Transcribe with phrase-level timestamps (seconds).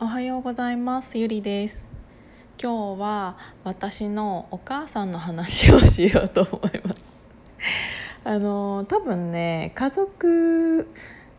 [0.00, 1.18] おはようございます。
[1.18, 1.86] ゆりです。
[2.60, 7.04] 今日は私のお母さんの話をしようと思います。
[8.24, 10.90] あの多分ね家族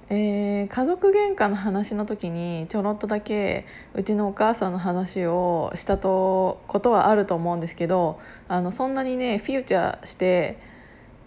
[0.10, 10.60] えー、家族喧嘩の話の時にちょろっとだけうちのお母さんの話をしたとことはあると思うんですけどあのそんなにねフィーチャーして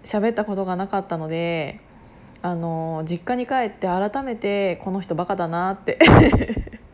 [0.03, 1.81] 喋ったことがなかったので
[2.41, 5.99] あの実家に帰って改めてこの人バカだなって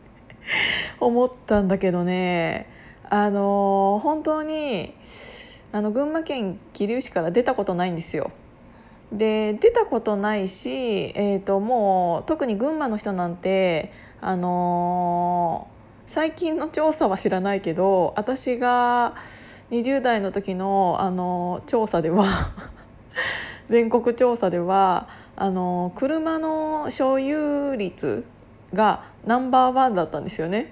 [0.99, 2.67] 思ったんだけどね
[3.09, 4.93] あの本当に
[5.71, 8.31] あの群馬県桐生市から出たことないんですよ。
[9.11, 19.15] で出たことないし、えーと、もう特に群馬の人なんて、あのー、最近の調査は知らないけど私が
[19.69, 22.25] 20代の時の、あのー、調査では
[23.69, 28.25] 全国調査ではあのー、車の所有率
[28.75, 30.71] がナンバーワンだったんですよね。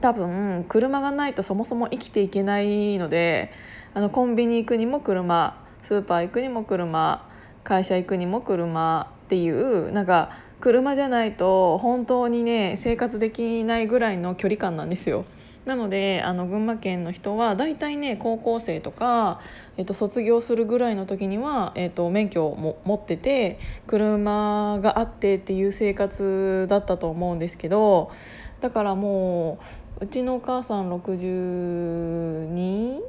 [0.00, 3.52] 多分車がないとそもそも生きていけないので
[3.94, 7.26] あのコンビニ行くにも車スーパー行くにも車
[7.64, 15.24] 会社行くにも車っていうなんか車じゃないと本当にね生活できないぐらいの距離感なんですよ。
[15.66, 19.40] なのであの群馬県の人は大体ね高校生とか、
[19.76, 28.12] えっと、卒業するぐらいの時には、えっと、免許をも持ってて車があってっていう生活だったと思うんですけど
[28.60, 29.58] だからも
[30.00, 33.00] ううちのお母さん62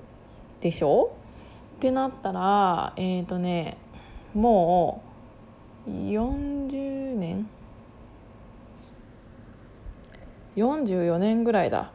[0.60, 1.16] でしょ？
[1.76, 3.78] ってなったらえっ、ー、とね
[4.34, 5.04] も
[5.88, 7.48] う40年
[10.56, 11.92] ？44年ぐらいだ。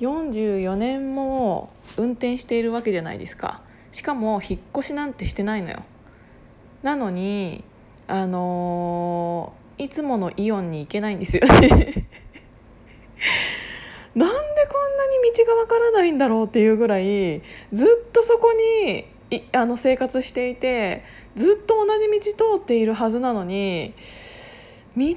[0.00, 3.60] 44年も運転しているわけじゃないですか。
[3.90, 5.82] しかも引っ越しなんてしてないのよ。
[6.82, 7.64] なのに
[8.06, 11.48] あのー、いつものイオンに行けないんですよね。
[14.14, 19.04] なんでこんなに道がわからないんだろうっていうぐらいずっとそこに
[19.52, 21.04] あの生活していて
[21.34, 23.94] ずっと同じ道通っているはずなのに
[24.96, 25.10] 道全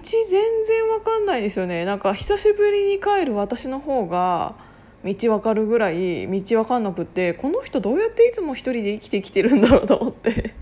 [0.63, 1.85] 然わかんないですよね。
[1.85, 4.55] なんか久しぶりに帰る私の方が
[5.03, 10.31] 道わかるぐらい道わかんなくってこの人どうやっていつも一人で生きてきてるんだろうと思って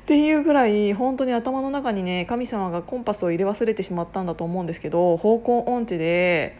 [0.00, 6.56] っていうぐらい本当に頭の中にね神様がコンパスを入れ忘れてしまったんだと思うんですけど方向音痴で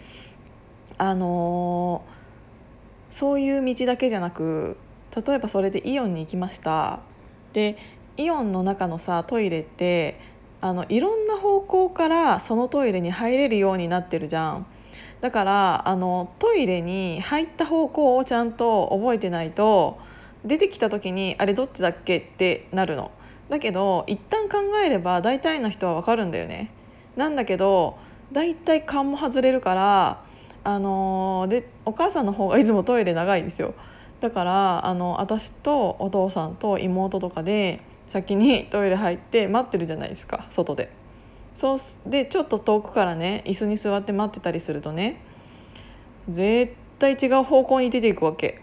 [0.98, 4.76] あのー、そういう道だけじゃなく
[5.26, 7.00] 例えばそれでイオンに行きました
[7.54, 7.76] で
[8.18, 10.20] イオンの中のさトイレって
[10.60, 14.66] あのいろんな方向からそのトイレに入れるようになってるじゃん。
[15.20, 19.98] だからあのトイレに入った方向をちゃんと覚えてないと
[20.44, 23.10] 出てきた時にあれどっちだっけってなるの。
[23.48, 26.70] だけど一旦考えれば大体の人は分かるんだよね。
[27.16, 27.98] なんだけど
[28.30, 30.22] 大体勘も外れるから
[30.64, 33.74] あの、でお母さんの方がいつもトイレ長いですよ。
[34.20, 40.90] だからあの私とお父さんと妹とかで先にトイレ入って待ってるじゃないですか外で。
[41.58, 45.20] そうでちょっと遠くからね椅子に座って待ってたりするとね
[46.28, 48.62] 絶対違う方向に出ていくわけ。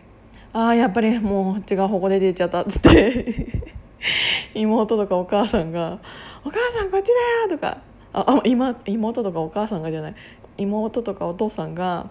[0.54, 3.66] ああやっぱりもう違う方向で出ちゃったっつって。
[4.56, 6.00] 妹とかお母さんが
[6.46, 7.12] 「お母さんこっちだ
[7.44, 7.80] よ」とか。
[8.14, 10.16] あ今妹とかお母さんがじゃない。
[10.58, 12.10] 妹とかお父さんが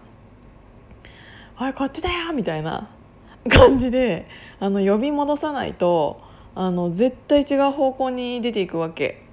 [1.59, 2.91] 「おいこっちだよ」みたいな
[3.49, 4.27] 感じで
[4.61, 6.19] あの呼び戻さないと
[6.55, 9.24] あの絶対違う方向に出ていくわけ。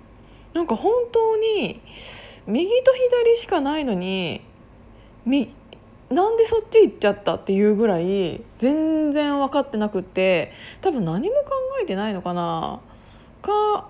[0.53, 1.81] なんか本当に
[2.47, 4.41] 右と左しかないのに
[5.25, 5.53] み
[6.09, 10.51] なんでそっち行っちゃったっていうぐらい全然分かってなくて
[10.81, 11.51] 多分何も考
[11.81, 12.81] えてないのかな。
[13.41, 13.88] か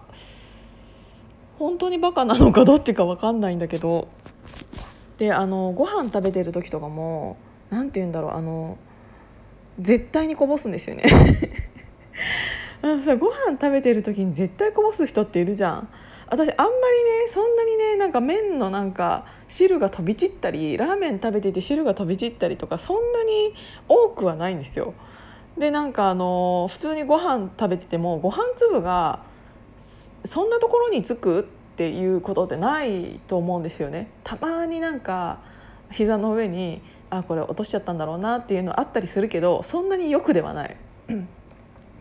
[1.60, 4.08] 本当にバカなのかどっちか分かんないんだけど。
[5.18, 7.38] であのご飯食べてる時とかも
[7.70, 8.80] 何て言うんだろうあの
[9.80, 11.04] 絶対にこぼすんですよね。
[12.84, 15.88] あのさご飯食べてる時に絶対こぼす人っているじゃん。
[16.28, 23.53] 私あんまりねそんなにねなんか麺のなんか汁が飛び散ったりラーメン食べてて汁が飛び散ったりとかそんなに
[23.90, 24.94] 多くはないんですよ。
[25.58, 29.20] でなんかあの普通にご飯食べててもご飯粒が
[29.82, 31.44] そんなところにつくっ
[31.76, 34.09] ていうことってないと思うんですよね。
[34.23, 35.40] たまになんか
[35.91, 40.78] 膝の上にあこれ落としちゃったんだろうなっていうのあったりするけどそんなによくではない。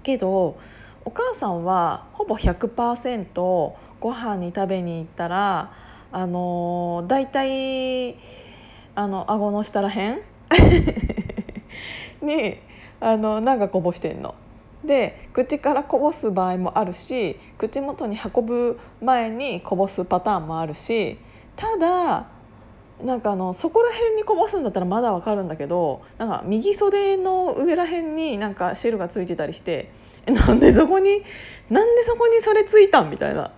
[0.02, 0.58] けど
[1.04, 3.32] お母さんはほぼ100%
[4.00, 5.72] ご飯に食べに行ったら
[6.12, 8.16] あのだいたい
[8.94, 10.20] あの顎の下らへん？
[12.22, 12.56] に
[13.00, 14.34] あのなんかこぼしてんの。
[14.84, 21.18] で口からこぼす場合もあるし口元に運ぶ前にこぼすパターンもあるし
[21.54, 22.26] ただ
[23.04, 29.90] なんかあのそこら辺にこぼすんだったらまだわかるんだけどなんか右袖の上ら辺になんか汁がついてたりして
[30.26, 31.22] えなんでそこに
[31.68, 33.52] なんでそこにそれついたんみたいな。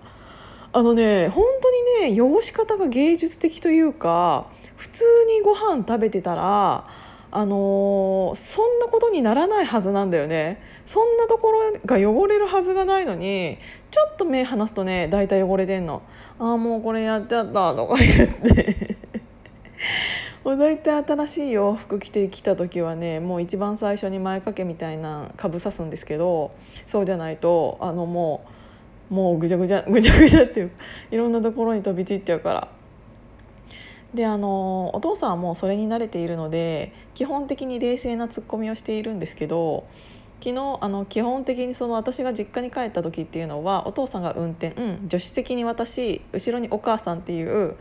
[0.75, 4.47] あのね本当にね汚し方が芸術的というか
[4.77, 6.87] 普通にご飯食べてたら
[7.35, 10.63] あのー、そんなことにならないはずなんだよね。
[10.85, 13.59] そんなところが汚れるはずがないのに
[13.91, 16.03] ちょっと目離すとね大体汚れてんの。
[16.39, 19.02] ああもうこれやっちゃったとか言って。
[20.45, 26.51] もう大体新しい洋服着てきた時はねもう一番最初に前掛けみたいなかぶさすんですけど
[26.87, 28.45] そうじゃないとあのも
[29.11, 30.71] うもうぐちゃぐちゃ ぐちゃぐちゃっていう
[31.11, 32.69] いろんなところに飛び散っちゃうから。
[34.15, 39.85] であのお父さんはもうそれに慣れているので基本的に冷静なツッコミをしているんですけど
[40.41, 47.77] 昨日あの基本的にその私が実家に帰った時っていうのはお父さんが運転、うん、助手席に私後ろにお母さんっていう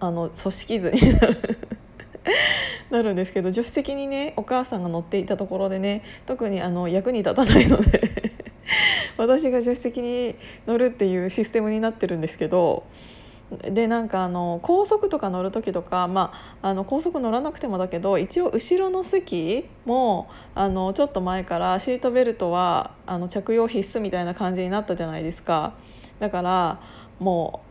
[0.00, 1.58] あの組織図になる
[2.90, 8.00] なるんですけど助手席にねお母さんが乗っていたところでね特にあの役に立たないので
[9.16, 10.36] 私が助手席に
[10.66, 12.84] 乗るっていうシステムになってるんですけど
[13.50, 25.72] でなんかあの高速とか乗る時とか、まあ、あの高速乗らなくてもだけど一応後ろの席もあのちょっと前からシートベルトはあの着用必須みたいな感じになったじゃないですか。
[26.20, 26.80] だから
[27.18, 27.67] もう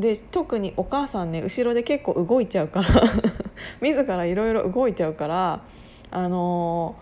[0.00, 2.88] で特にお母さんね後ろで結構動いちゃうから
[3.80, 5.60] 自らいろいろ動いちゃうから
[6.10, 6.96] あの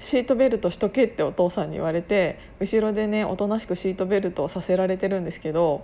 [0.00, 5.82] シートベルトしとけってお父さんに言われて後ろでねおとなしくシートベルトをさせられてるんですけど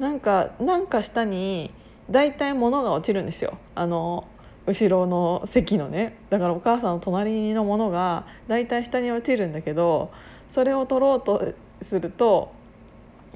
[0.00, 1.70] なんかなんか下に
[2.10, 3.58] 大体物が落ちるんですよ。
[3.74, 4.24] あの
[4.66, 6.16] 後ろの席のね。
[6.28, 10.10] だからお母さんの隣のものが大体下に落ちるんだけど
[10.48, 12.52] それを取ろうとすると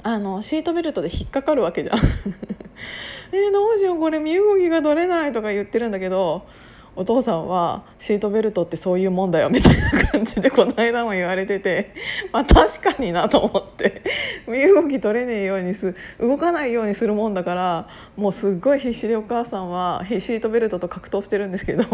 [0.02, 1.98] あのシートベルトで引っかかるわけじゃん
[3.32, 6.46] えどうしようこれ身動きが取れないとか言ってるんだけど
[6.96, 11.94] お父さんはシートベルトってそういうもんだよみたいな感じでこの間も言われてて
[12.32, 14.02] まあ確かになと思って
[14.48, 21.84] 身動き取れねえようにす動かないようにするもんだからもうすっごい必死でお母さんはシートベルトと格闘してるんですけど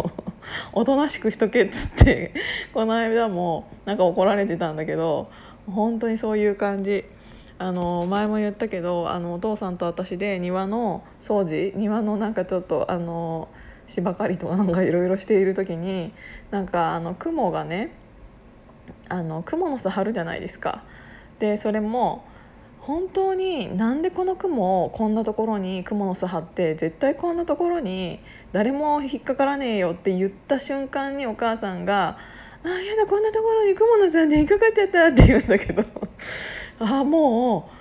[0.73, 2.33] おとなしくしとけっつって
[2.73, 5.29] この間もなんか怒られてたんだけど
[5.71, 7.05] 本当にそういう感じ。
[7.59, 13.49] あの前も言ったけどあのお父さんと私で庭の掃除庭のなんかちょっとあの
[13.87, 16.13] 芝刈りとかなんかいろいろしている時に
[16.51, 17.93] なんかあの雲がね
[19.09, 20.83] あの雲の巣張るじゃないですか。
[21.39, 22.25] でそれも
[22.81, 28.21] 本当になんでこの雲をこんなところに雲の巣張って絶対こんなところに
[28.53, 32.17] 誰も引っかからねえよって言った瞬間にお母さんが
[32.65, 35.83] 「あやだこんなところに雲の巣で引っかかっちゃった」って言うんだけど
[36.79, 37.77] ああもう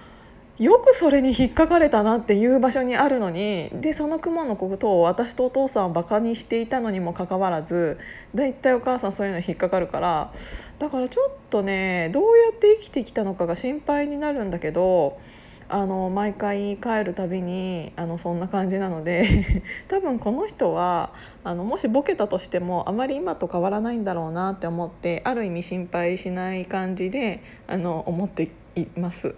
[0.57, 7.97] よくそれに引っかかれたなっていう場所にあるのにでその雲のことを私とお父さんはバカにしていたのにもかかわらず
[8.33, 10.31] だいたいお母さんそういうの引っかかるから
[10.79, 15.19] だからちょっとねどうやって生きてきたのかが心配になるんだけど
[15.67, 19.25] あの毎回帰るたびにあのそんな感じなので
[19.89, 21.11] 多分この人は
[21.43, 29.27] あのもしボケたとしてもあまり今と変わらないんだろうなって思ってある意味心配しない感じであの思っています。
[29.27, 29.33] っ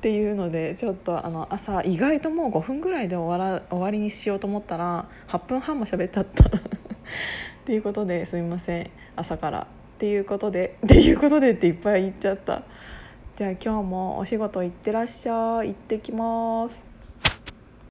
[0.00, 6.44] ていうのでちょっとあの朝意外ともう5分ぐらいで終わら終わりにしようと思ったら8分半も喋ったった。
[6.44, 6.50] っ
[7.66, 8.90] ていうことですみません。
[9.16, 9.60] 朝から。
[9.60, 9.66] っ
[9.98, 12.62] ていうことでっていうことでっていっぱい言っちゃった。
[13.36, 15.68] じゃあ今日もお仕事行ってらっしゃい。
[15.68, 16.89] 行ってきます。